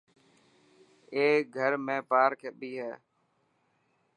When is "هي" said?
2.81-2.91